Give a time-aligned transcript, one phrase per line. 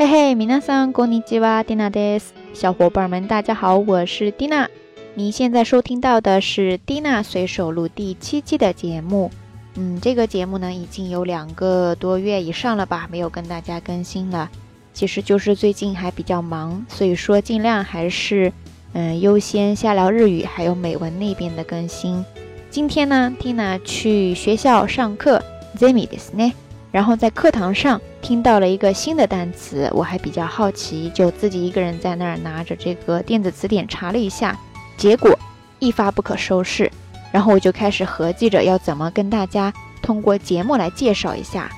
[0.00, 2.34] 嘿嘿，皆さんこんにちは、ディナです。
[2.54, 4.68] 小伙伴们，大家好，我是 Dina。
[5.14, 9.30] 你现在收听到的是 Dina 随手录第七期的节目。
[9.74, 14.50] 嗯，这个节目呢，已经有两个多月以上了吧，没有跟大家更新了。
[14.92, 18.52] 其实就是最近还比较忙，所以说尽量还是
[18.92, 22.24] 嗯优先下聊日语还有美文那边的更新。
[22.70, 25.42] 今天呢，Tina 去学校上课，
[25.78, 26.52] Zemi ですね。
[26.91, 34.59] 然后在课堂上听到了一个新的单词，我还比较好奇，就自己一个人在那儿拿着这个电子词典查了一下，
[34.97, 35.37] 结果
[35.79, 36.91] 一发不可收拾。
[37.31, 41.71] 然后我就开始合计着要怎么跟大家通过节目来介绍一下。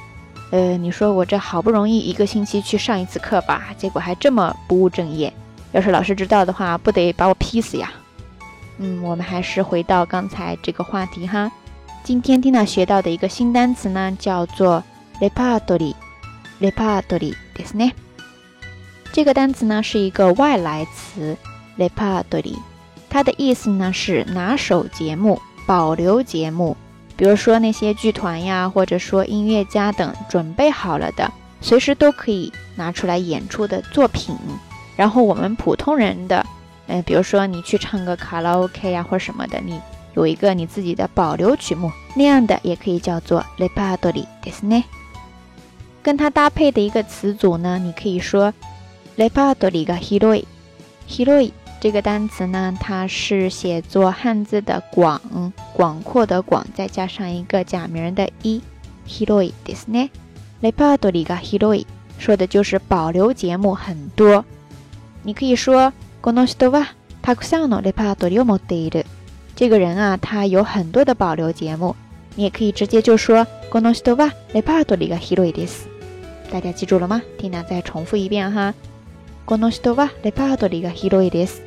[0.49, 5.31] 呃，你说我这好不容易一个星期去上一次课吧，结果还这么不务正业。
[5.73, 7.91] 要是老师知道的话，不得把我劈死呀？
[8.79, 11.51] 嗯，我们还是回到刚才这个话题哈。
[12.03, 14.83] 今天听到学到的一个新单词呢，叫做。
[15.20, 15.96] レパートリー、
[16.60, 17.94] レパートリーですね。
[19.12, 21.36] 这个单词呢是一个外来词，
[21.76, 22.58] レパートリー，
[23.10, 26.76] 它的意思呢是拿手节目、保留节目。
[27.16, 34.36] 比如说那些剧团呀，或者说音乐家等准备好了的，随时都可以拿出来演出的作品。
[34.94, 36.46] 然后我们普通人的，
[36.86, 39.80] 嗯，比如说你去唱个卡拉 OK 呀，或者什么的，你
[40.14, 44.84] 有一个你自己的保留曲目，那样的也可以叫做レパートリーですね。
[46.02, 48.52] 跟它搭配的一个词组呢，你可以说
[49.16, 55.20] “lepatori ga hiroi”。hiroi 这个单词呢，它是写作汉字的“广”，
[55.74, 58.62] 广阔的“广”，再加上一个假名的“一
[59.06, 60.10] ”，hiroi ですね。
[60.60, 61.84] lepatori ga hiroi
[62.18, 64.44] 说的就是保留节目很多。
[65.22, 66.88] 你可以说この人は
[67.22, 69.04] たくさんのレパートリを持っている。
[69.54, 71.94] 这个人啊，他有很多的保留节目。
[72.34, 75.88] 你也可以直接就说この人はレパートリが広いです。
[76.52, 77.22] 大家记住了吗？
[77.38, 78.74] Tina 再重复一遍哈。
[79.44, 81.62] この人はレパートリーが広いです。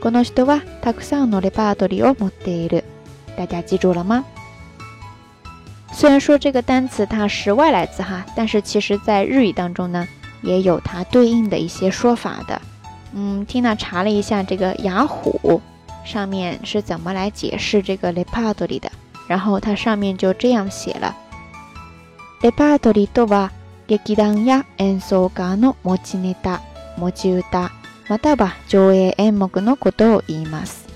[0.00, 2.84] この人はたくさんのレパートリーを持っている。
[3.36, 4.24] 大家记住了吗？
[5.92, 10.06] 虽然说这个单词它是外来词哈，但是其实在日语当中呢，
[10.42, 12.60] 也有它对应的一些说法的。
[13.14, 15.62] 嗯，Tina 查了一下这个雅虎
[16.04, 18.90] 上面是怎么来解释这个レパートリー的，
[19.26, 21.14] 然后它上面就这样写了：
[22.42, 23.50] レパートリーとは
[23.90, 26.60] 劇団や演奏家の持ちネタ、
[26.96, 27.70] 持ち歌、
[28.08, 30.86] または上映演目のことを言います。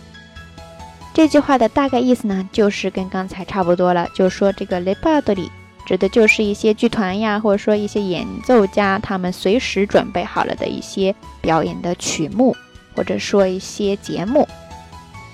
[1.13, 5.51] 这句话的大概意思呢，就是跟刚才差不多了，就是说这个レパートリー
[5.87, 12.57] 指的就是一些剧团呀，或者说一些演奏家，他们随时准备好了的一些表演的曲目，
[12.95, 14.47] 或者说一些节目。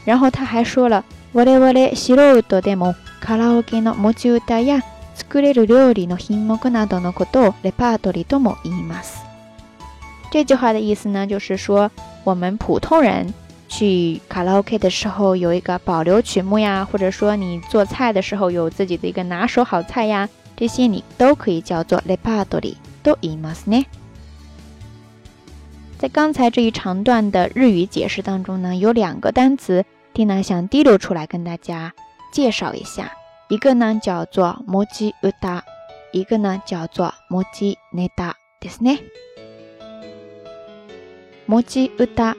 [0.05, 4.81] 然后他还说了，我々素人でもカラオケの持ち歌や
[5.21, 9.25] 作れる料理の品目などのことをレパートリーとも言います。
[10.31, 11.91] 这句话的意思呢，就是说
[12.25, 13.33] 我们普通人
[13.69, 23.87] 去卡拉 OK 的时候有一个保留曲目呀，或者说你做菜的时候有自己的一个拿手好菜呀，这些你都可以叫做レパートリーと言いますね。
[25.99, 31.95] 在刚才这一长段的日语解释当中呢，有两个单词，Tina 想滴溜出来跟大家
[32.33, 33.13] 介绍一下。
[33.51, 35.63] 一个呢叫做モチウダ，
[36.13, 39.01] 一个呢叫做モチネダですね。
[41.49, 42.35] モチウダ，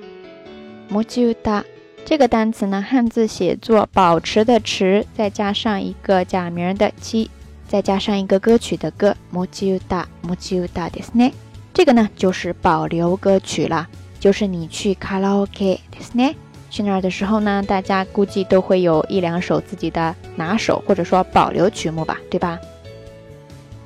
[0.90, 1.64] モチウダ
[2.06, 7.30] 这个单词呢，汉字写作保持的持，再加上一个假名的七，
[7.68, 11.34] 再加上一个歌曲的歌，モチウダ，モチウダですね。
[11.74, 13.88] 这个呢就是保留歌曲了，
[14.20, 16.36] 就是你去卡拉 OK ですね。
[16.72, 22.60] 去那儿的时候呢，大家估计都会有一两首自己的拿手或者说保留曲目吧，对吧？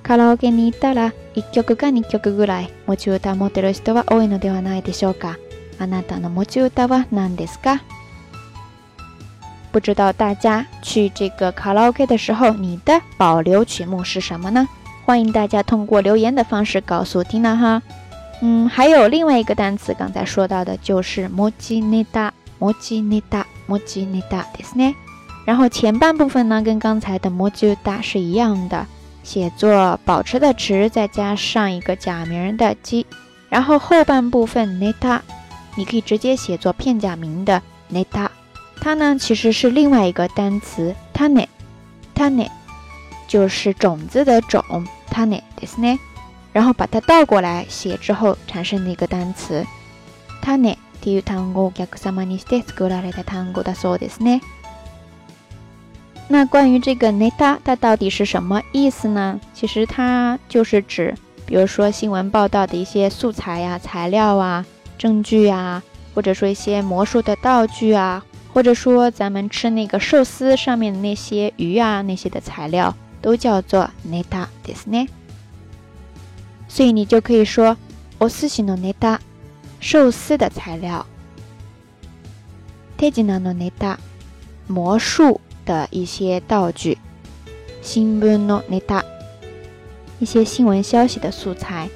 [0.03, 5.37] カラオケに行ったら一曲か二曲ぐらい持ち歌持ってる人は多いのではないでしょうか？
[5.79, 7.81] あなたの持ち歌は何ですか？
[9.71, 14.67] 不知道大家去这个卡拉 OK 的时候，你的保留曲目是什么呢？
[15.05, 17.81] 欢迎大家通过留言的方式告诉 Tina 哈。
[18.41, 22.55] 嗯，还有另外一个单词，刚才说到的就是持ち ネタ。
[22.61, 24.95] モチネタ、モチネタですね。
[25.45, 28.85] 然后前半部分呢，跟刚才的モチダ是一样的，
[29.23, 33.07] 写作保持的持，再加上一个假名的基。
[33.49, 35.21] 然后后半部分ネタ，
[35.75, 38.29] 你可以直接写作片假名的ネタ。
[38.79, 41.47] 它呢其实是另外一个单词タネ、
[42.13, 42.51] タネ，
[43.27, 45.97] 就是种子的种タネですね。
[46.53, 49.65] 然后把它倒过来写之后，产生的一个单词
[50.43, 50.77] タネ。
[51.05, 54.41] っていう単語をお客様にして作られた単語だそうですね。
[56.29, 59.39] 那关于这个ネタ，它到底是什么意思呢？
[59.53, 61.13] 其实它就是指
[61.45, 64.65] 比如说新闻报道的一些素材呀、材料啊、
[64.97, 65.83] 证据啊，
[66.15, 68.23] 或者说一些魔术的道具啊，
[68.53, 75.07] 或者说咱们吃那个寿司上面的那些鱼啊那些的材料，都叫做 neta ですね。
[76.69, 77.75] 所以你就可以说
[78.19, 79.19] お寿司のネタ，
[79.79, 81.05] 寿司的材料。
[82.97, 83.97] 手品のネタ，
[84.67, 86.97] 魔术的一些道具。
[87.81, 89.03] 新聞のネタ。
[90.19, 91.89] 一些新闻消息的素材。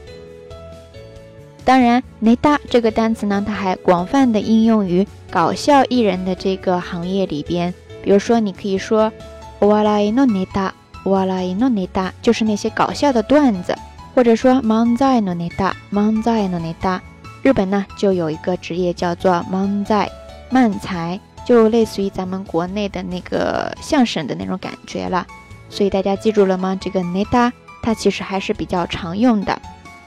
[1.64, 7.74] 当然，内搭这个单词呢，它还广泛的应用于搞笑艺人的这个行业里边。
[8.04, 9.12] 比如说，你可以说“
[9.60, 10.74] 哇啦伊诺内搭”，“
[11.06, 13.76] 哇啦伊诺内搭”就是那些搞笑的段子，
[14.16, 17.02] 或者说“漫才诺内搭”，“漫才诺内搭”。
[17.51, 20.09] 日本呢，就有一个职业叫做“漫才”，
[20.51, 25.27] 漫才就类似于咱们国内的那个相声的那种感觉了。
[25.69, 26.79] 所以大家记住了吗？
[26.81, 27.53] 这个内搭。
[27.83, 29.61] 它其实还是比较常用的，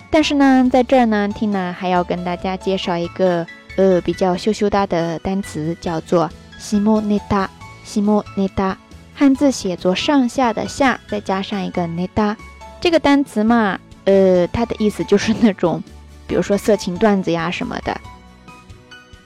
[0.09, 3.45] 但是呢，在这儿呢，Tina 还要跟大家介绍一个
[3.75, 7.49] 呃比较羞羞哒的单词，叫做西莫内达。
[7.83, 8.77] 西莫内达，
[9.13, 12.37] 汉字写作上下的下，再加上一个内达。
[12.79, 15.83] 这个单词嘛，呃，它的意思就是那种，
[16.26, 17.98] 比如说色情段子呀什么的。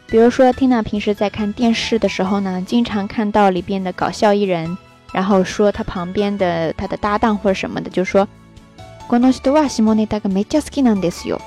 [0.07, 4.77] 比如说，Tina 平时在看电视的时候呢，经常看到里边的搞笑艺人。
[5.13, 8.27] 然后说他旁边的他的搭档或者什么的，就说，
[9.09, 11.39] この人は下ネタがめっちゃ好きなんですよ。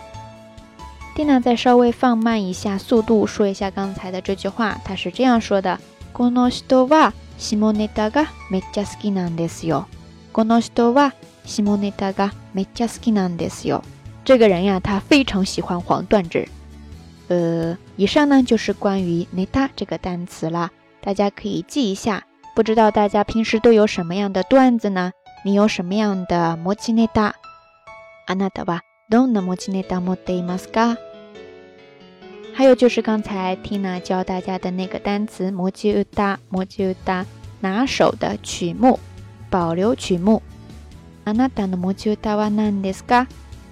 [1.15, 5.79] 蒂娜再稍微放慢一下速度，说一下刚才的这句话，他是这样说的：
[6.13, 9.87] この人は下ネタがめっちゃ好きなんですよ。
[10.31, 13.81] この人は下ネタがめっちゃ好きなんですよ。
[14.23, 16.47] 这个人呀，他非常喜欢黄段子。
[17.27, 20.71] 呃，以上呢就是关于ネタ这个单词了，
[21.01, 22.23] 大家可以记一下。
[22.55, 25.11] 不知道大家平时都有什么样的段子呢？
[25.43, 27.33] 你有什么样的摩奇内达？
[28.27, 30.97] あなたはどんな持ちネタ持っていますか？
[32.53, 37.25] 还有就是刚才 Tina 教大家的那个单词摩奇乌达，摩奇乌达，
[37.59, 38.99] 拿手的曲目，
[39.49, 40.41] 保留曲目。
[41.25, 43.27] あなたの持ち歌は何ですか？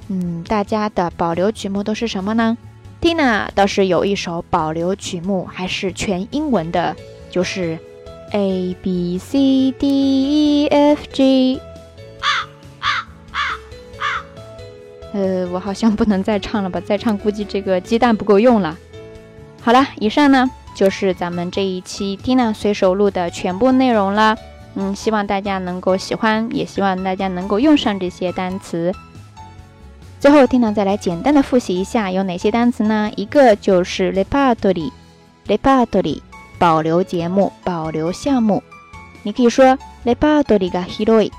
[0.09, 2.57] 嗯，大家的保留曲目都是什么呢
[3.01, 6.97] ？Tina 倒是有一首保留曲目，还是全英文的，
[7.31, 7.79] 就是。
[8.31, 11.59] A B C D E F G，
[15.15, 16.79] 呃，我好像不能再唱了吧？
[16.79, 18.77] 再唱估计这个鸡蛋不够用了。
[19.63, 24.37] 好了，以上呢就是咱们这一期 Tina 随手录的全部内容了。
[24.75, 28.95] 嗯，希望大家能够喜欢，也希望大家能够用上这些单词。
[30.20, 33.12] 最后，Tina 再来简单的复习一下有哪些单词呢？
[33.16, 36.22] 一个就是 repertory，repertory。
[36.60, 38.64] 保留节目，保留项目，
[39.24, 41.30] 你可以说 repertory が広い，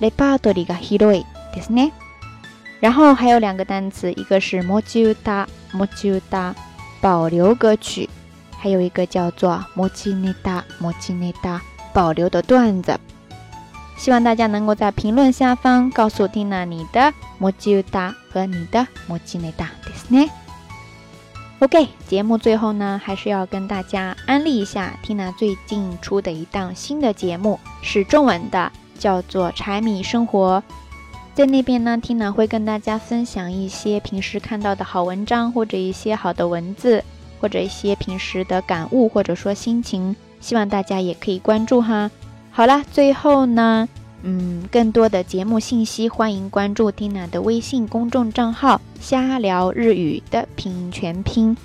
[0.00, 1.90] repertory が広いですね。
[2.78, 6.54] 然后还有两个单词，一个是持ち歌，持ち歌，
[7.00, 8.08] 保留歌曲，
[8.56, 11.58] 还有一个叫做持ちネタ，持ちネタ，
[11.92, 12.96] 保留的段子。
[13.96, 20.30] 希望大家能够在评论下方告诉蒂娜你的持ち歌和你的持ちネタですね。
[21.58, 30.62] OK，节目最后呢，还是要跟大家安利一下 Tina 最近出的一档新的节目，是中文的，叫做《柴米生活》。
[31.34, 37.04] 在那边呢，Tina 会跟大家分享一些平时看到的好文章，或者一些好的文字，
[37.38, 40.16] 或者一些平时的感悟，或者说心情。
[40.40, 42.10] 希望大家也可以关注哈。
[42.55, 43.89] 好啦，最后呢。
[44.23, 51.57] 嗯，更多的节目信息，欢迎关注 Tina 的微信公众账号“瞎聊日语”的拼音全拼。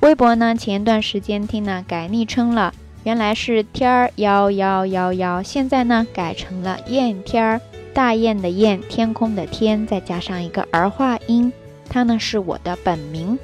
[0.00, 7.60] 微博呢，前一段时间 Tina 改昵称了，原来是天儿幺幺幺幺，现在呢改成了燕天儿，
[7.94, 11.50] 大雁的雁，天空的天，再加上一个儿化音，
[11.88, 13.38] 它呢是我的本名。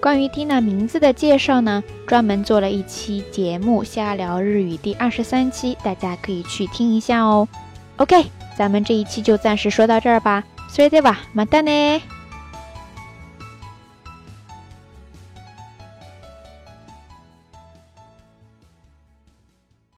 [0.00, 7.48] 关于 Tina 名字的介绍呢，专门做了一期节目《瞎聊日语》第二十三期，大家可以去听一下哦。
[7.96, 8.26] OK，
[8.58, 10.44] 咱们这一期就暂时说到这儿吧。
[10.70, 12.02] それではまたね。